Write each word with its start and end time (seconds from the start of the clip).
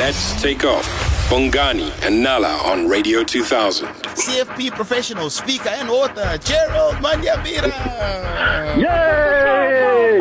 Let's 0.00 0.40
take 0.40 0.64
off. 0.64 0.86
Bongani 1.28 1.92
and 2.06 2.22
Nala 2.22 2.56
on 2.64 2.88
Radio 2.88 3.22
2000. 3.22 3.86
CFP 3.86 4.70
professional, 4.70 5.28
speaker, 5.28 5.68
and 5.68 5.90
author, 5.90 6.38
Gerald 6.38 6.94
Mwandiambira. 6.94 7.68
Yay! 8.80 10.20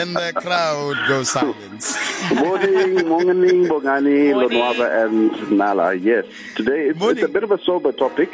and 0.00 0.14
the 0.14 0.32
crowd 0.36 0.96
goes 1.08 1.30
silent. 1.30 1.96
morning, 2.36 3.08
morning, 3.08 3.64
Bongani, 3.66 4.32
Lonwaba, 4.32 5.04
and 5.04 5.50
Nala. 5.50 5.94
Yes, 5.94 6.24
today 6.54 6.90
it's, 6.90 7.02
it's, 7.02 7.22
a 7.22 7.28
bit 7.28 7.42
of 7.42 7.50
a 7.50 7.58
sober 7.58 7.90
topic, 7.90 8.30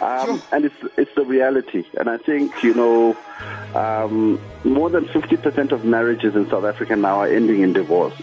um, 0.00 0.24
sure. 0.24 0.40
and 0.52 0.64
it's 0.64 0.82
it's 0.96 1.14
the 1.14 1.26
reality. 1.26 1.84
And 1.98 2.08
I 2.08 2.16
think 2.16 2.62
you 2.62 2.72
know, 2.72 3.14
um, 3.74 4.40
more 4.64 4.88
than 4.88 5.06
fifty 5.08 5.36
percent 5.36 5.72
of 5.72 5.84
marriages 5.84 6.34
in 6.34 6.48
South 6.48 6.64
Africa 6.64 6.96
now 6.96 7.18
are 7.18 7.28
ending 7.28 7.60
in 7.60 7.74
divorce. 7.74 8.14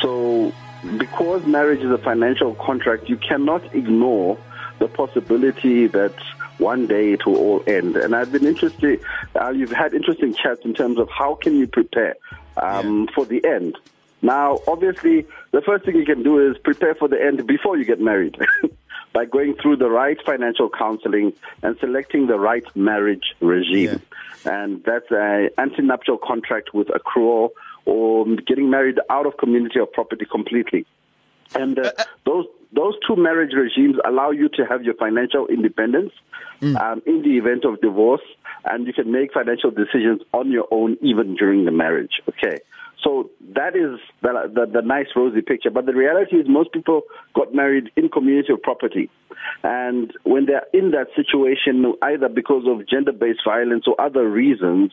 So, 0.00 0.52
because 0.96 1.44
marriage 1.46 1.80
is 1.80 1.90
a 1.90 1.98
financial 1.98 2.54
contract, 2.54 3.08
you 3.08 3.16
cannot 3.16 3.74
ignore 3.74 4.38
the 4.78 4.88
possibility 4.88 5.86
that 5.88 6.14
one 6.58 6.86
day 6.86 7.12
it 7.12 7.26
will 7.26 7.36
all 7.36 7.64
end. 7.66 7.96
And 7.96 8.14
I've 8.14 8.32
been 8.32 8.46
interested, 8.46 9.00
uh, 9.40 9.50
you've 9.50 9.72
had 9.72 9.94
interesting 9.94 10.34
chats 10.34 10.64
in 10.64 10.74
terms 10.74 10.98
of 10.98 11.08
how 11.10 11.34
can 11.34 11.56
you 11.56 11.66
prepare 11.66 12.16
um, 12.56 13.04
yeah. 13.08 13.14
for 13.14 13.24
the 13.24 13.44
end. 13.44 13.76
Now, 14.22 14.58
obviously, 14.68 15.26
the 15.50 15.62
first 15.62 15.84
thing 15.84 15.96
you 15.96 16.04
can 16.04 16.22
do 16.22 16.50
is 16.50 16.58
prepare 16.58 16.94
for 16.94 17.08
the 17.08 17.20
end 17.20 17.46
before 17.46 17.78
you 17.78 17.84
get 17.84 18.00
married 18.00 18.38
by 19.12 19.24
going 19.24 19.54
through 19.54 19.76
the 19.76 19.88
right 19.88 20.18
financial 20.24 20.68
counseling 20.68 21.32
and 21.62 21.78
selecting 21.78 22.26
the 22.26 22.38
right 22.38 22.64
marriage 22.76 23.34
regime. 23.40 24.02
Yeah. 24.44 24.62
And 24.62 24.84
that's 24.84 25.10
an 25.10 25.50
anti-nuptial 25.58 26.18
contract 26.18 26.74
with 26.74 26.88
accrual 26.88 27.50
or 27.90 28.24
getting 28.46 28.70
married 28.70 28.98
out 29.10 29.26
of 29.26 29.36
community 29.36 29.80
or 29.80 29.86
property 29.86 30.24
completely. 30.24 30.86
And 31.56 31.76
uh, 31.76 31.82
uh, 31.82 31.92
uh, 31.98 32.04
those 32.24 32.46
those 32.72 32.94
two 33.04 33.16
marriage 33.16 33.52
regimes 33.52 33.96
allow 34.06 34.30
you 34.30 34.48
to 34.50 34.64
have 34.64 34.84
your 34.84 34.94
financial 34.94 35.48
independence 35.48 36.12
mm. 36.60 36.80
um, 36.80 37.02
in 37.04 37.22
the 37.22 37.36
event 37.36 37.64
of 37.64 37.80
divorce, 37.80 38.22
and 38.64 38.86
you 38.86 38.92
can 38.92 39.10
make 39.10 39.32
financial 39.32 39.72
decisions 39.72 40.22
on 40.32 40.52
your 40.52 40.68
own 40.70 40.96
even 41.02 41.34
during 41.34 41.64
the 41.64 41.72
marriage. 41.72 42.22
Okay. 42.28 42.60
So 43.02 43.30
that 43.54 43.74
is 43.74 43.98
the, 44.20 44.50
the, 44.54 44.70
the, 44.70 44.82
nice 44.82 45.06
rosy 45.16 45.40
picture. 45.40 45.70
But 45.70 45.86
the 45.86 45.94
reality 45.94 46.36
is 46.36 46.46
most 46.46 46.70
people 46.72 47.02
got 47.34 47.54
married 47.54 47.90
in 47.96 48.10
community 48.10 48.52
of 48.52 48.62
property. 48.62 49.08
And 49.62 50.12
when 50.24 50.44
they're 50.44 50.66
in 50.74 50.90
that 50.90 51.08
situation, 51.16 51.94
either 52.02 52.28
because 52.28 52.64
of 52.66 52.86
gender-based 52.86 53.40
violence 53.44 53.84
or 53.86 53.98
other 53.98 54.28
reasons, 54.28 54.92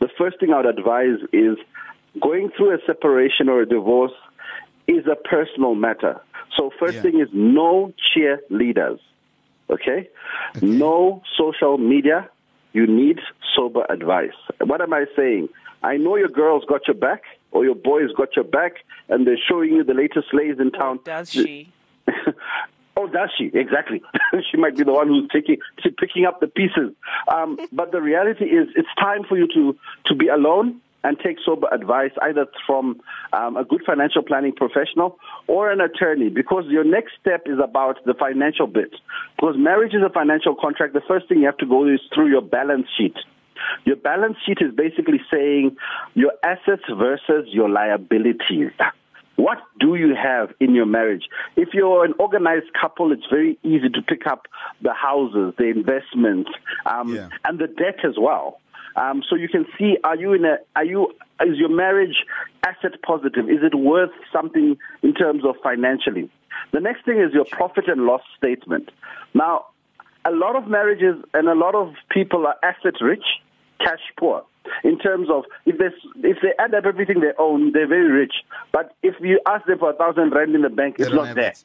the 0.00 0.08
first 0.18 0.40
thing 0.40 0.52
I 0.52 0.56
would 0.56 0.78
advise 0.78 1.18
is 1.32 1.56
going 2.20 2.50
through 2.56 2.74
a 2.74 2.78
separation 2.86 3.48
or 3.48 3.62
a 3.62 3.66
divorce 3.66 4.12
is 4.86 5.06
a 5.06 5.16
personal 5.16 5.74
matter. 5.74 6.20
So 6.56 6.70
first 6.78 6.96
yeah. 6.96 7.02
thing 7.02 7.20
is 7.20 7.28
no 7.32 7.92
cheerleaders. 8.14 8.98
Okay? 9.68 10.08
okay? 10.56 10.66
No 10.66 11.22
social 11.38 11.78
media. 11.78 12.28
You 12.72 12.86
need 12.86 13.20
sober 13.54 13.84
advice. 13.88 14.34
What 14.60 14.80
am 14.80 14.92
I 14.92 15.06
saying? 15.16 15.48
I 15.82 15.96
know 15.96 16.16
your 16.16 16.28
girl's 16.28 16.64
got 16.64 16.86
your 16.86 16.96
back 16.96 17.22
or 17.52 17.64
your 17.64 17.74
boy's 17.74 18.12
got 18.16 18.36
your 18.36 18.44
back 18.44 18.72
and 19.08 19.26
they're 19.26 19.38
showing 19.48 19.70
you 19.70 19.84
the 19.84 19.94
latest 19.94 20.28
slaves 20.30 20.60
in 20.60 20.70
town. 20.70 20.98
Oh, 21.00 21.04
does 21.04 21.30
she? 21.30 21.72
oh, 22.96 23.06
does 23.08 23.30
she? 23.36 23.50
Exactly. 23.54 24.02
she 24.50 24.56
might 24.56 24.76
be 24.76 24.84
the 24.84 24.92
one 24.92 25.08
who's 25.08 25.28
taking, 25.32 25.58
picking 25.98 26.26
up 26.26 26.40
the 26.40 26.48
pieces. 26.48 26.92
Um, 27.32 27.58
but 27.72 27.92
the 27.92 28.00
reality 28.00 28.44
is 28.44 28.68
it's 28.76 28.88
time 29.00 29.24
for 29.28 29.36
you 29.36 29.48
to, 29.54 29.76
to 30.06 30.14
be 30.14 30.28
alone 30.28 30.80
and 31.02 31.18
take 31.18 31.36
sober 31.44 31.68
advice 31.72 32.12
either 32.22 32.46
from 32.66 33.00
um, 33.32 33.56
a 33.56 33.64
good 33.64 33.82
financial 33.86 34.22
planning 34.22 34.52
professional 34.52 35.18
or 35.46 35.70
an 35.70 35.80
attorney 35.80 36.28
because 36.28 36.64
your 36.68 36.84
next 36.84 37.12
step 37.20 37.42
is 37.46 37.58
about 37.62 37.96
the 38.04 38.14
financial 38.14 38.66
bit. 38.66 38.94
Because 39.36 39.54
marriage 39.58 39.94
is 39.94 40.02
a 40.04 40.10
financial 40.10 40.54
contract, 40.54 40.94
the 40.94 41.02
first 41.06 41.28
thing 41.28 41.38
you 41.38 41.46
have 41.46 41.58
to 41.58 41.66
go 41.66 41.86
is 41.86 42.00
through 42.14 42.28
your 42.28 42.42
balance 42.42 42.86
sheet. 42.96 43.16
Your 43.84 43.96
balance 43.96 44.36
sheet 44.46 44.58
is 44.60 44.74
basically 44.74 45.20
saying 45.32 45.76
your 46.14 46.32
assets 46.42 46.82
versus 46.90 47.48
your 47.48 47.68
liabilities. 47.68 48.70
What 49.36 49.58
do 49.78 49.94
you 49.94 50.14
have 50.14 50.50
in 50.60 50.74
your 50.74 50.86
marriage? 50.86 51.24
If 51.56 51.70
you're 51.72 52.04
an 52.04 52.12
organized 52.18 52.72
couple, 52.78 53.10
it's 53.12 53.24
very 53.30 53.58
easy 53.62 53.88
to 53.88 54.02
pick 54.02 54.26
up 54.26 54.46
the 54.82 54.92
houses, 54.92 55.54
the 55.56 55.64
investments, 55.64 56.50
um, 56.84 57.14
yeah. 57.14 57.28
and 57.44 57.58
the 57.58 57.66
debt 57.66 58.04
as 58.04 58.16
well. 58.18 58.60
Um, 58.96 59.22
so 59.28 59.36
you 59.36 59.48
can 59.48 59.66
see, 59.78 59.96
are 60.04 60.16
you 60.16 60.32
in 60.32 60.44
a, 60.44 60.56
are 60.76 60.84
you, 60.84 61.12
is 61.40 61.56
your 61.58 61.68
marriage 61.68 62.24
asset 62.66 63.00
positive? 63.02 63.48
Is 63.48 63.62
it 63.62 63.74
worth 63.74 64.10
something 64.32 64.76
in 65.02 65.14
terms 65.14 65.44
of 65.44 65.56
financially? 65.62 66.30
The 66.72 66.80
next 66.80 67.04
thing 67.04 67.20
is 67.20 67.32
your 67.32 67.44
profit 67.44 67.88
and 67.88 68.02
loss 68.02 68.22
statement. 68.36 68.90
Now, 69.34 69.66
a 70.24 70.30
lot 70.30 70.56
of 70.56 70.68
marriages 70.68 71.16
and 71.34 71.48
a 71.48 71.54
lot 71.54 71.74
of 71.74 71.94
people 72.10 72.46
are 72.46 72.56
asset 72.62 73.00
rich, 73.00 73.24
cash 73.78 74.00
poor. 74.18 74.44
In 74.84 74.98
terms 74.98 75.28
of 75.30 75.44
if 75.64 75.78
they 75.78 75.86
if 76.28 76.36
they 76.42 76.52
add 76.58 76.74
up 76.74 76.84
everything 76.84 77.20
they 77.20 77.32
own, 77.38 77.72
they're 77.72 77.88
very 77.88 78.10
rich. 78.10 78.34
But 78.72 78.94
if 79.02 79.14
you 79.20 79.40
ask 79.48 79.64
them 79.66 79.78
for 79.78 79.90
a 79.90 79.94
thousand 79.94 80.32
rand 80.32 80.54
in 80.54 80.62
the 80.62 80.68
bank, 80.68 80.96
it's 80.98 81.10
not 81.10 81.34
there. 81.34 81.50
It. 81.50 81.64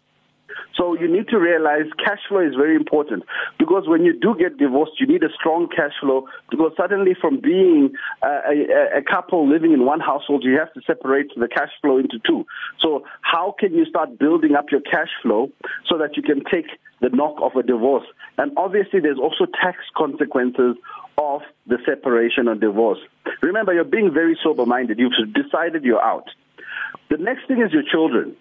So 0.76 0.94
you 1.00 1.12
need 1.12 1.28
to 1.30 1.38
realize 1.38 1.86
cash 2.04 2.20
flow 2.28 2.40
is 2.40 2.56
very 2.56 2.76
important 2.76 3.24
because 3.58 3.84
when 3.88 4.04
you 4.04 4.18
do 4.20 4.36
get 4.38 4.58
divorced, 4.58 4.94
you 5.00 5.08
need 5.08 5.24
a 5.24 5.34
strong 5.40 5.68
cash 5.74 5.94
flow 6.02 6.28
because 6.50 6.72
suddenly 6.78 7.16
from 7.20 7.40
being 7.40 7.94
a, 8.22 8.28
a, 8.28 8.98
a 9.00 9.02
couple 9.02 9.50
living 9.50 9.72
in 9.74 9.86
one 9.86 10.00
household, 10.00 10.44
you 10.44 10.58
have 10.60 10.74
to 10.74 10.82
separate 10.86 11.28
the 11.36 11.48
cash 11.48 11.72
flow 11.82 11.98
into 11.98 12.20
two. 12.26 12.46
So 12.82 13.04
how 13.22 13.56
can 13.58 13.74
you 13.74 13.86
start 13.86 14.20
building 14.20 14.56
up 14.56 14.66
your 14.72 14.82
cash 14.82 15.10
flow 15.22 15.52
so 15.88 15.98
that 15.98 16.18
you 16.18 16.24
can 16.24 16.44
take 16.52 16.68
the 17.02 17.10
knock 17.10 17.36
of 17.42 17.56
a 17.56 17.64
divorce? 17.64 18.06
And 18.38 18.52
obviously 18.58 19.00
there's 19.00 19.20
also 19.20 19.46
tax 19.62 19.78
consequences 19.96 20.76
of 21.18 21.42
the 21.68 21.78
separation 21.86 22.48
or 22.48 22.56
divorce. 22.56 23.00
Remember, 23.42 23.74
you're 23.74 23.84
being 23.84 24.14
very 24.14 24.38
sober 24.44 24.66
minded. 24.66 25.00
You've 25.00 25.14
decided 25.34 25.84
you're 25.84 26.04
out. 26.04 26.28
The 27.10 27.18
next 27.18 27.48
thing 27.48 27.62
is 27.62 27.72
your 27.72 27.84
children. 27.90 28.36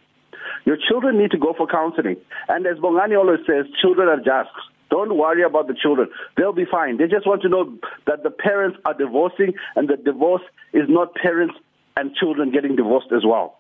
Your 0.65 0.77
children 0.77 1.19
need 1.19 1.31
to 1.33 1.39
go 1.39 1.55
for 1.57 1.67
counseling. 1.67 2.17
And 2.49 2.67
as 2.67 2.79
Bongani 2.79 3.17
always 3.19 3.41
says, 3.47 3.67
children 3.81 4.09
are 4.09 4.19
just. 4.19 4.55
Don't 4.91 5.17
worry 5.17 5.43
about 5.43 5.67
the 5.67 5.75
children. 5.75 6.09
They'll 6.37 6.53
be 6.53 6.67
fine. 6.71 6.99
They 6.99 7.07
just 7.09 7.27
want 7.27 7.43
to 7.43 7.49
know 7.49 7.77
that 8.07 8.23
the 8.23 8.31
parents 8.31 8.79
are 8.85 8.95
divorcing 8.95 9.55
and 9.77 9.89
the 9.89 9.97
divorce 9.97 10.43
is 10.73 10.85
not 10.89 11.15
parents 11.15 11.55
and 11.97 12.15
children 12.15 12.53
getting 12.53 12.77
divorced 12.77 13.13
as 13.13 13.25
well. 13.25 13.59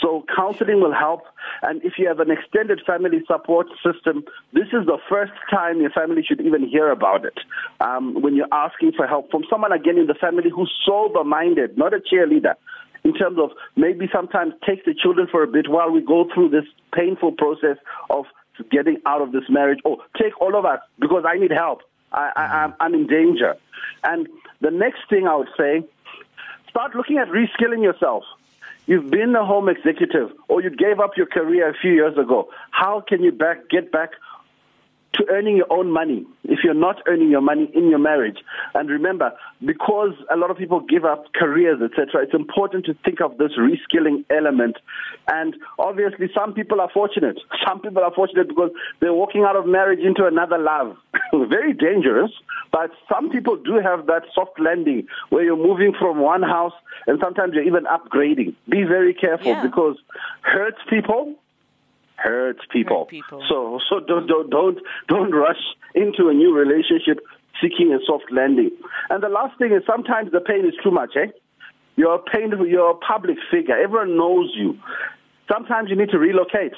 So 0.00 0.24
counseling 0.34 0.80
will 0.80 0.94
help. 0.94 1.22
And 1.62 1.82
if 1.82 1.94
you 1.98 2.06
have 2.08 2.20
an 2.20 2.30
extended 2.30 2.80
family 2.86 3.22
support 3.26 3.66
system, 3.84 4.24
this 4.52 4.68
is 4.68 4.86
the 4.86 4.98
first 5.08 5.32
time 5.50 5.80
your 5.80 5.90
family 5.90 6.22
should 6.22 6.40
even 6.40 6.68
hear 6.68 6.90
about 6.90 7.24
it. 7.24 7.38
Um, 7.80 8.20
when 8.22 8.36
you're 8.36 8.52
asking 8.52 8.92
for 8.92 9.06
help 9.06 9.30
from 9.30 9.44
someone 9.50 9.72
again 9.72 9.98
in 9.98 10.06
the 10.06 10.14
family 10.14 10.50
who's 10.54 10.72
sober-minded, 10.84 11.76
not 11.76 11.94
a 11.94 11.98
cheerleader, 11.98 12.54
in 13.06 13.14
terms 13.14 13.38
of 13.38 13.50
maybe 13.76 14.08
sometimes 14.12 14.52
take 14.66 14.84
the 14.84 14.92
children 14.92 15.28
for 15.30 15.44
a 15.44 15.46
bit 15.46 15.68
while 15.68 15.92
we 15.92 16.00
go 16.00 16.28
through 16.34 16.48
this 16.48 16.64
painful 16.92 17.30
process 17.30 17.76
of 18.10 18.24
getting 18.72 18.96
out 19.06 19.22
of 19.22 19.30
this 19.30 19.44
marriage, 19.48 19.78
or 19.84 19.98
take 20.20 20.40
all 20.40 20.58
of 20.58 20.64
us 20.64 20.80
because 20.98 21.24
I 21.24 21.38
need 21.38 21.52
help. 21.52 21.82
I, 22.10 22.32
I, 22.34 22.42
mm-hmm. 22.42 22.56
I'm, 22.56 22.74
I'm 22.80 22.94
in 22.94 23.06
danger. 23.06 23.54
And 24.02 24.26
the 24.60 24.72
next 24.72 25.08
thing 25.08 25.28
I 25.28 25.36
would 25.36 25.50
say, 25.56 25.84
start 26.68 26.96
looking 26.96 27.18
at 27.18 27.28
reskilling 27.28 27.82
yourself. 27.84 28.24
You've 28.86 29.08
been 29.08 29.36
a 29.36 29.44
home 29.44 29.68
executive 29.68 30.32
or 30.48 30.60
you 30.60 30.70
gave 30.70 30.98
up 30.98 31.16
your 31.16 31.26
career 31.26 31.70
a 31.70 31.74
few 31.74 31.92
years 31.92 32.18
ago. 32.18 32.48
How 32.70 33.00
can 33.06 33.22
you 33.22 33.30
back, 33.30 33.68
get 33.68 33.92
back 33.92 34.10
to 35.16 35.24
earning 35.30 35.56
your 35.56 35.72
own 35.72 35.90
money 35.90 36.24
if 36.44 36.60
you're 36.62 36.74
not 36.74 36.96
earning 37.06 37.30
your 37.30 37.40
money 37.40 37.70
in 37.74 37.88
your 37.88 37.98
marriage. 37.98 38.38
And 38.74 38.88
remember, 38.88 39.32
because 39.64 40.12
a 40.32 40.36
lot 40.36 40.50
of 40.50 40.56
people 40.56 40.80
give 40.80 41.04
up 41.04 41.32
careers, 41.34 41.80
etc., 41.82 42.22
it's 42.22 42.34
important 42.34 42.86
to 42.86 42.94
think 43.04 43.20
of 43.20 43.38
this 43.38 43.52
reskilling 43.58 44.24
element. 44.30 44.76
And 45.28 45.56
obviously, 45.78 46.28
some 46.34 46.52
people 46.52 46.80
are 46.80 46.90
fortunate. 46.92 47.38
Some 47.66 47.80
people 47.80 48.02
are 48.04 48.12
fortunate 48.14 48.46
because 48.46 48.70
they're 49.00 49.12
walking 49.12 49.42
out 49.42 49.56
of 49.56 49.66
marriage 49.66 49.98
into 49.98 50.24
another 50.24 50.56
love. 50.56 50.96
Very 51.48 51.72
dangerous, 51.72 52.30
but 52.70 52.90
some 53.10 53.30
people 53.30 53.56
do 53.56 53.80
have 53.82 54.06
that 54.06 54.22
soft 54.34 54.60
landing 54.60 55.08
where 55.30 55.42
you're 55.42 55.56
moving 55.56 55.92
from 55.98 56.20
one 56.20 56.42
house 56.42 56.72
and 57.06 57.18
sometimes 57.20 57.54
you're 57.54 57.64
even 57.64 57.84
upgrading. 57.84 58.54
Be 58.68 58.84
very 58.84 59.14
careful 59.14 59.48
yeah. 59.48 59.62
because 59.62 59.96
hurts 60.42 60.78
people 60.88 61.34
hurts 62.26 62.60
people. 62.70 63.04
Hurt 63.04 63.08
people. 63.08 63.42
So 63.48 63.78
so 63.88 64.00
don't 64.00 64.26
don't 64.26 64.50
don't 64.50 64.78
don't 65.08 65.32
rush 65.32 65.62
into 65.94 66.28
a 66.28 66.34
new 66.34 66.52
relationship 66.54 67.18
seeking 67.62 67.92
a 67.92 67.98
soft 68.04 68.30
landing. 68.30 68.70
And 69.10 69.22
the 69.22 69.28
last 69.28 69.58
thing 69.58 69.72
is 69.72 69.82
sometimes 69.86 70.32
the 70.32 70.40
pain 70.40 70.66
is 70.66 70.74
too 70.82 70.90
much, 70.90 71.16
eh? 71.16 71.30
You're 71.96 72.16
a 72.16 72.22
pain 72.22 72.52
you're 72.68 72.90
a 72.90 72.94
public 72.94 73.38
figure. 73.50 73.76
Everyone 73.76 74.16
knows 74.16 74.52
you. 74.54 74.78
Sometimes 75.50 75.88
you 75.90 75.96
need 75.96 76.10
to 76.10 76.18
relocate. 76.18 76.74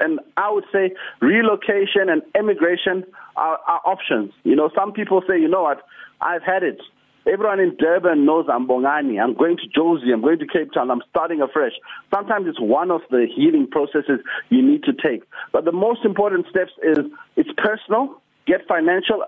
And 0.00 0.20
I 0.38 0.50
would 0.50 0.64
say 0.72 0.92
relocation 1.20 2.08
and 2.08 2.22
immigration 2.38 3.04
are, 3.36 3.58
are 3.66 3.80
options. 3.84 4.32
You 4.44 4.56
know, 4.56 4.70
some 4.74 4.92
people 4.92 5.22
say, 5.28 5.38
you 5.38 5.48
know 5.48 5.62
what, 5.62 5.82
I've 6.20 6.42
had 6.42 6.62
it. 6.62 6.80
Everyone 7.24 7.60
in 7.60 7.76
Durban 7.76 8.26
knows 8.26 8.46
I'm 8.52 8.66
Bongani. 8.66 9.22
I'm 9.22 9.34
going 9.34 9.56
to 9.56 9.80
Jozi. 9.80 10.12
I'm 10.12 10.22
going 10.22 10.40
to 10.40 10.46
Cape 10.46 10.72
Town. 10.72 10.90
I'm 10.90 11.02
starting 11.10 11.40
afresh. 11.40 11.72
Sometimes 12.12 12.48
it's 12.48 12.60
one 12.60 12.90
of 12.90 13.02
the 13.10 13.26
healing 13.32 13.68
processes 13.70 14.20
you 14.50 14.60
need 14.60 14.82
to 14.84 14.92
take. 14.92 15.22
But 15.52 15.64
the 15.64 15.72
most 15.72 16.04
important 16.04 16.46
steps 16.50 16.72
is 16.82 16.98
it's 17.36 17.50
personal, 17.56 18.20
get 18.46 18.66
financial, 18.66 19.24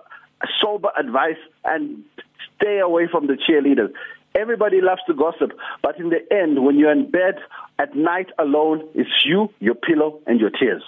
sober 0.60 0.88
advice, 0.98 1.38
and 1.64 2.02
stay 2.56 2.80
away 2.80 3.06
from 3.10 3.28
the 3.28 3.34
cheerleaders. 3.34 3.92
Everybody 4.34 4.80
loves 4.80 5.02
to 5.06 5.14
gossip, 5.14 5.52
but 5.80 6.00
in 6.00 6.10
the 6.10 6.18
end, 6.34 6.64
when 6.64 6.76
you're 6.76 6.90
in 6.90 7.08
bed 7.08 7.36
at 7.78 7.94
night 7.94 8.26
alone, 8.40 8.88
it's 8.94 9.10
you, 9.24 9.50
your 9.60 9.76
pillow, 9.76 10.18
and 10.26 10.40
your 10.40 10.50
tears. 10.50 10.82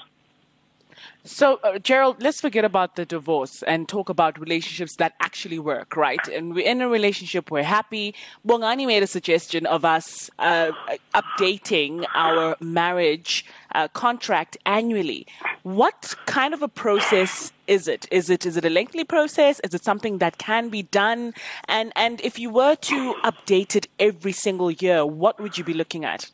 So, 1.24 1.58
uh, 1.64 1.78
Gerald, 1.78 2.22
let's 2.22 2.40
forget 2.40 2.64
about 2.64 2.96
the 2.96 3.04
divorce 3.04 3.62
and 3.64 3.88
talk 3.88 4.08
about 4.08 4.38
relationships 4.38 4.96
that 4.96 5.14
actually 5.20 5.58
work, 5.58 5.96
right? 5.96 6.26
And 6.28 6.54
we're 6.54 6.66
in 6.66 6.80
a 6.80 6.88
relationship, 6.88 7.50
we're 7.50 7.64
happy. 7.64 8.14
Bongani 8.46 8.86
made 8.86 9.02
a 9.02 9.06
suggestion 9.08 9.66
of 9.66 9.84
us 9.84 10.30
uh, 10.38 10.70
updating 11.14 12.06
our 12.14 12.56
marriage 12.60 13.44
uh, 13.74 13.88
contract 13.88 14.56
annually. 14.66 15.26
What 15.64 16.14
kind 16.26 16.54
of 16.54 16.62
a 16.62 16.68
process 16.68 17.52
is 17.66 17.88
it? 17.88 18.06
Is 18.12 18.30
it 18.30 18.46
is 18.46 18.56
it 18.56 18.64
a 18.64 18.70
lengthy 18.70 19.02
process? 19.02 19.60
Is 19.64 19.74
it 19.74 19.82
something 19.84 20.18
that 20.18 20.38
can 20.38 20.68
be 20.68 20.82
done? 20.82 21.34
And 21.66 21.92
and 21.96 22.20
if 22.20 22.38
you 22.38 22.50
were 22.50 22.76
to 22.76 23.14
update 23.24 23.74
it 23.74 23.88
every 23.98 24.32
single 24.32 24.70
year, 24.70 25.04
what 25.04 25.40
would 25.40 25.58
you 25.58 25.64
be 25.64 25.74
looking 25.74 26.04
at? 26.04 26.30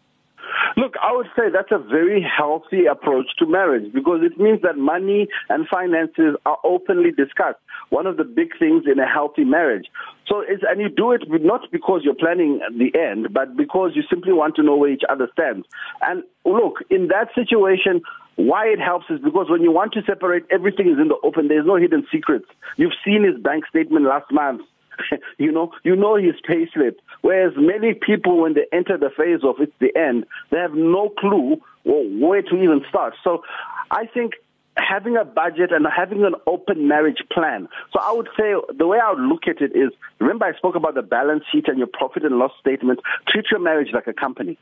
Look, 0.77 0.95
I 1.03 1.15
would 1.15 1.27
say 1.37 1.45
that's 1.53 1.73
a 1.73 1.79
very 1.79 2.23
healthy 2.23 2.87
approach 2.87 3.27
to 3.39 3.47
marriage 3.47 3.93
because 3.93 4.21
it 4.23 4.39
means 4.39 4.63
that 4.63 4.77
money 4.77 5.29
and 5.49 5.67
finances 5.69 6.37
are 6.47 6.59
openly 6.65 7.11
discussed. 7.11 7.59
One 7.91 8.07
of 8.07 8.17
the 8.17 8.25
big 8.25 8.59
things 8.59 8.85
in 8.91 8.99
a 8.99 9.07
healthy 9.07 9.45
marriage. 9.45 9.87
So 10.27 10.43
it's, 10.47 10.63
and 10.69 10.81
you 10.81 10.89
do 10.89 11.13
it 11.13 11.23
not 11.29 11.71
because 11.71 12.03
you're 12.05 12.15
planning 12.15 12.61
the 12.77 12.99
end, 12.99 13.33
but 13.33 13.57
because 13.57 13.93
you 13.95 14.03
simply 14.09 14.33
want 14.33 14.57
to 14.57 14.63
know 14.63 14.77
where 14.77 14.91
each 14.91 15.03
other 15.09 15.29
stands. 15.33 15.67
And 16.01 16.23
look, 16.45 16.79
in 16.91 17.09
that 17.09 17.29
situation, 17.35 18.03
why 18.37 18.67
it 18.67 18.81
helps 18.81 19.07
is 19.11 19.21
because 19.21 19.51
when 19.51 19.63
you 19.63 19.71
want 19.71 19.93
to 19.93 20.03
separate, 20.07 20.45
everything 20.51 20.89
is 20.89 20.99
in 20.99 21.09
the 21.09 21.17
open. 21.23 21.49
There's 21.49 21.67
no 21.67 21.77
hidden 21.77 22.07
secrets. 22.11 22.47
You've 22.77 22.97
seen 23.05 23.25
his 23.25 23.41
bank 23.43 23.67
statement 23.67 24.07
last 24.07 24.31
month. 24.33 24.63
you 25.39 25.53
know, 25.53 25.73
you 25.83 25.97
know 25.97 26.17
his 26.17 26.35
payslip. 26.49 26.97
Whereas 27.21 27.55
many 27.57 27.95
people, 27.95 28.41
when 28.41 28.55
they 28.55 28.67
enter 28.73 28.97
the 28.97 29.11
phase 29.11 29.41
of 29.43 29.57
it's 29.61 29.73
the 29.79 29.95
end, 29.97 30.27
they 30.51 30.59
have 30.59 30.75
no 30.75 31.09
clue 31.09 31.61
where 31.85 32.43
to 32.43 32.57
even 32.57 32.85
start. 32.89 33.15
So 33.25 33.43
I 33.91 34.07
think 34.07 34.35
having 34.77 35.17
a 35.17 35.25
budget 35.25 35.73
and 35.73 35.87
having 35.95 36.25
an 36.25 36.35
open 36.47 36.89
marriage 36.89 37.23
plan. 37.31 37.69
So 37.93 38.01
I 38.01 38.13
would 38.13 38.29
say 38.39 38.55
the 38.77 38.87
way 38.87 38.99
I 38.99 39.13
would 39.13 39.23
look 39.23 39.47
at 39.47 39.61
it 39.61 39.77
is, 39.77 39.91
remember 40.19 40.47
I 40.47 40.57
spoke 40.57 40.77
about 40.77 40.95
the 40.95 41.03
balance 41.03 41.45
sheet 41.53 41.69
and 41.69 41.79
your 41.79 41.89
profit 41.89 42.25
and 42.25 42.39
loss 42.39 42.53
statement. 42.61 43.01
Treat 43.29 43.47
your 43.51 43.61
marriage 43.61 43.89
like 43.93 44.07
a 44.07 44.13
company. 44.13 44.59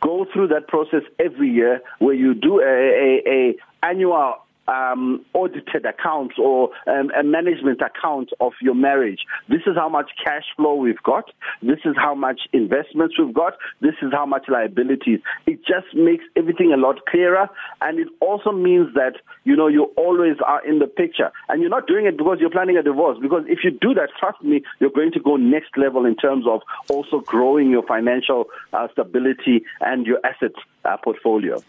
Go 0.00 0.26
through 0.32 0.48
that 0.48 0.68
process 0.68 1.02
every 1.18 1.50
year 1.50 1.80
where 1.98 2.14
you 2.14 2.34
do 2.34 2.60
a, 2.60 2.64
a, 2.64 3.22
a 3.28 3.56
annual 3.82 4.36
um, 4.70 5.24
audited 5.34 5.84
accounts 5.84 6.36
or 6.38 6.70
um, 6.86 7.10
a 7.18 7.24
management 7.24 7.80
account 7.80 8.30
of 8.40 8.52
your 8.62 8.74
marriage. 8.74 9.20
This 9.48 9.62
is 9.66 9.74
how 9.76 9.88
much 9.88 10.10
cash 10.24 10.44
flow 10.56 10.74
we've 10.74 11.02
got. 11.02 11.24
This 11.60 11.80
is 11.84 11.94
how 11.96 12.14
much 12.14 12.42
investments 12.52 13.16
we've 13.18 13.34
got. 13.34 13.54
This 13.80 13.94
is 14.00 14.12
how 14.12 14.26
much 14.26 14.44
liabilities. 14.48 15.20
It 15.46 15.60
just 15.66 15.94
makes 15.94 16.24
everything 16.36 16.72
a 16.72 16.76
lot 16.76 17.04
clearer. 17.06 17.48
And 17.80 17.98
it 17.98 18.08
also 18.20 18.52
means 18.52 18.94
that, 18.94 19.14
you 19.44 19.56
know, 19.56 19.66
you 19.66 19.84
always 19.96 20.36
are 20.46 20.64
in 20.66 20.78
the 20.78 20.86
picture. 20.86 21.32
And 21.48 21.60
you're 21.60 21.70
not 21.70 21.86
doing 21.86 22.06
it 22.06 22.16
because 22.16 22.38
you're 22.40 22.50
planning 22.50 22.76
a 22.76 22.82
divorce. 22.82 23.18
Because 23.20 23.44
if 23.48 23.60
you 23.64 23.72
do 23.72 23.94
that, 23.94 24.10
trust 24.18 24.42
me, 24.42 24.62
you're 24.78 24.90
going 24.90 25.12
to 25.12 25.20
go 25.20 25.36
next 25.36 25.76
level 25.76 26.06
in 26.06 26.16
terms 26.16 26.46
of 26.46 26.60
also 26.88 27.20
growing 27.20 27.70
your 27.70 27.82
financial 27.82 28.44
uh, 28.72 28.86
stability 28.92 29.64
and 29.80 30.06
your 30.06 30.18
asset 30.24 30.52
uh, 30.84 30.96
portfolio. 30.98 31.60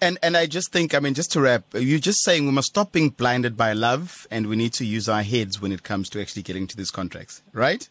And 0.00 0.18
and 0.22 0.36
I 0.36 0.46
just 0.46 0.72
think, 0.72 0.94
I 0.94 1.00
mean, 1.00 1.14
just 1.14 1.32
to 1.32 1.40
wrap, 1.40 1.64
you're 1.72 1.98
just 1.98 2.22
saying 2.22 2.44
we 2.46 2.52
must 2.52 2.68
stop 2.68 2.92
being 2.92 3.10
blinded 3.10 3.56
by 3.56 3.72
love, 3.72 4.26
and 4.30 4.46
we 4.46 4.56
need 4.56 4.74
to 4.74 4.84
use 4.84 5.08
our 5.08 5.22
heads 5.22 5.60
when 5.60 5.72
it 5.72 5.82
comes 5.82 6.10
to 6.10 6.20
actually 6.20 6.42
getting 6.42 6.66
to 6.66 6.76
these 6.76 6.90
contracts, 6.90 7.42
right? 7.52 7.88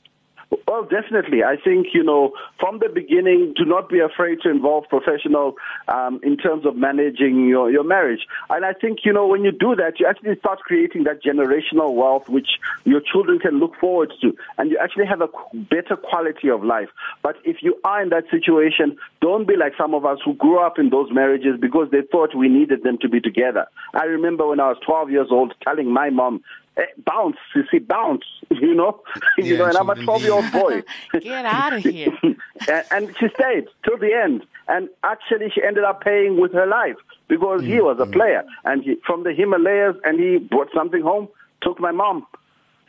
Well, 0.68 0.84
definitely. 0.84 1.44
I 1.44 1.56
think, 1.56 1.88
you 1.94 2.04
know, 2.04 2.34
from 2.60 2.80
the 2.80 2.90
beginning, 2.90 3.54
do 3.56 3.66
not 3.66 3.90
be 3.90 4.00
afraid 4.00 4.40
to 4.42 4.50
involve 4.50 4.86
professional 4.90 5.56
um, 5.88 6.20
in 6.22 6.38
terms 6.38 6.66
of 6.66 6.76
managing 6.76 7.48
your, 7.48 7.72
your 7.72 7.84
marriage. 7.84 8.28
And 8.50 8.66
I 8.66 8.74
think, 8.74 9.00
you 9.06 9.14
know, 9.14 9.26
when 9.26 9.44
you 9.44 9.52
do 9.52 9.76
that, 9.76 10.00
you 10.00 10.06
actually 10.08 10.36
start 10.38 10.60
creating 10.60 11.06
that 11.06 11.24
generational 11.24 11.96
wealth 11.96 12.30
which 12.30 12.60
your 12.84 13.00
children 13.00 13.40
can 13.40 13.60
look 13.60 13.76
forward 13.80 14.12
to. 14.22 14.36
And 14.58 14.70
you 14.70 14.78
actually 14.78 15.06
have 15.06 15.22
a 15.22 15.30
better 15.54 15.96
quality 15.96 16.50
of 16.50 16.64
life. 16.64 16.90
But 17.26 17.38
if 17.44 17.64
you 17.64 17.76
are 17.84 18.04
in 18.04 18.10
that 18.10 18.26
situation, 18.30 18.98
don't 19.20 19.48
be 19.48 19.56
like 19.58 19.74
some 19.76 19.96
of 19.96 20.06
us 20.06 20.20
who 20.24 20.36
grew 20.36 20.60
up 20.60 20.78
in 20.78 20.92
those 20.92 21.12
marriages 21.12 21.60
because 21.60 21.88
they 21.92 22.04
thought 22.12 22.36
we 22.36 22.48
needed 22.48 22.84
them 22.84 23.00
to 23.02 23.10
be 23.10 23.20
together. 23.20 23.66
I 23.96 24.04
remember 24.04 24.48
when 24.48 24.60
I 24.60 24.68
was 24.68 24.78
12 24.86 25.10
years 25.10 25.30
old 25.32 25.56
telling 25.64 25.92
my 25.92 26.12
mom, 26.12 26.44
Eh, 26.78 26.84
bounce, 27.06 27.38
you 27.56 27.64
see, 27.72 27.80
bounce, 27.80 28.26
you 28.52 28.76
know, 28.76 29.02
yeah, 29.38 29.46
you 29.46 29.58
know, 29.58 29.66
and 29.66 29.78
I'm 29.78 29.90
a 29.90 29.96
12 29.96 30.22
year 30.24 30.34
old 30.34 30.52
boy. 30.52 30.84
Get 31.20 31.46
out 31.46 31.72
of 31.74 31.84
here. 31.84 32.12
and, 32.22 32.86
and, 32.92 33.16
she 33.18 33.28
stayed 33.34 33.68
till 33.86 33.98
the 33.98 34.14
end. 34.14 34.46
And 34.68 34.90
actually, 35.04 35.50
she 35.56 35.64
ended 35.64 35.86
up 35.86 36.02
paying 36.02 36.40
with 36.40 36.52
her 36.52 36.68
life 36.68 36.98
because 37.30 37.62
mm-hmm. 37.62 37.72
he 37.72 37.80
was 37.80 37.98
a 38.02 38.06
player. 38.06 38.44
And 38.66 38.84
he, 38.84 38.98
from 39.08 39.24
the 39.24 39.34
Himalayas, 39.34 39.96
and 40.04 40.20
he 40.20 40.38
brought 40.38 40.68
something 40.76 41.02
home, 41.02 41.30
took 41.62 41.80
my 41.80 41.92
mom. 41.92 42.28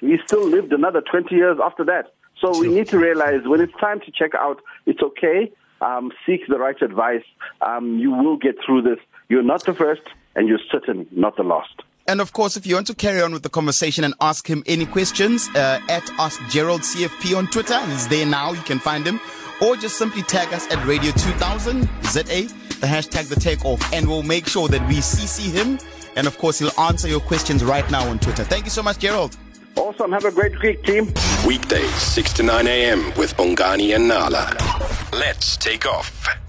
He 0.00 0.16
still 0.26 0.46
lived 0.46 0.72
another 0.72 1.00
20 1.00 1.34
years 1.34 1.58
after 1.62 1.84
that. 1.84 2.12
So 2.40 2.58
we 2.58 2.68
need 2.68 2.88
to 2.88 2.98
realize 2.98 3.40
when 3.46 3.60
it's 3.60 3.72
time 3.80 4.00
to 4.00 4.10
check 4.10 4.34
out, 4.34 4.60
it's 4.84 5.02
okay. 5.02 5.50
Um, 5.80 6.12
seek 6.24 6.46
the 6.48 6.58
right 6.58 6.80
advice. 6.80 7.24
Um, 7.60 7.98
you 7.98 8.10
will 8.10 8.36
get 8.36 8.56
through 8.64 8.82
this. 8.82 8.98
You're 9.28 9.42
not 9.42 9.64
the 9.64 9.74
first, 9.74 10.02
and 10.34 10.48
you're 10.48 10.60
certainly 10.70 11.06
not 11.10 11.36
the 11.36 11.42
last. 11.42 11.82
And 12.08 12.20
of 12.20 12.32
course, 12.32 12.56
if 12.56 12.66
you 12.66 12.76
want 12.76 12.86
to 12.86 12.94
carry 12.94 13.20
on 13.20 13.32
with 13.32 13.42
the 13.42 13.48
conversation 13.48 14.04
and 14.04 14.14
ask 14.20 14.46
him 14.46 14.62
any 14.66 14.86
questions, 14.86 15.48
uh, 15.56 15.80
at 15.88 16.08
Ask 16.18 16.40
Gerald 16.48 16.82
CFP 16.82 17.36
on 17.36 17.48
Twitter, 17.48 17.78
he's 17.86 18.06
there 18.06 18.26
now. 18.26 18.52
You 18.52 18.62
can 18.62 18.78
find 18.78 19.04
him. 19.04 19.20
Or 19.60 19.74
just 19.74 19.96
simply 19.96 20.22
tag 20.22 20.52
us 20.52 20.70
at 20.70 20.86
Radio 20.86 21.10
2000 21.12 21.88
ZA, 22.04 22.22
the 22.22 22.86
hashtag 22.86 23.28
the 23.28 23.36
takeoff, 23.36 23.80
and 23.92 24.06
we'll 24.06 24.22
make 24.22 24.46
sure 24.46 24.68
that 24.68 24.86
we 24.86 24.96
CC 24.96 25.50
him. 25.50 25.78
And 26.14 26.26
of 26.26 26.38
course, 26.38 26.58
he'll 26.58 26.78
answer 26.78 27.08
your 27.08 27.20
questions 27.20 27.64
right 27.64 27.90
now 27.90 28.06
on 28.08 28.18
Twitter. 28.18 28.44
Thank 28.44 28.64
you 28.64 28.70
so 28.70 28.82
much, 28.82 28.98
Gerald. 28.98 29.36
Awesome. 29.76 30.12
Have 30.12 30.24
a 30.24 30.30
great 30.30 30.60
week, 30.62 30.82
team. 30.84 31.12
Weekdays, 31.46 31.94
6 32.02 32.32
to 32.34 32.42
9 32.42 32.66
a.m. 32.66 33.12
with 33.16 33.36
Bongani 33.36 33.94
and 33.94 34.08
Nala. 34.08 34.52
Let's 35.12 35.56
take 35.56 35.86
off. 35.86 36.45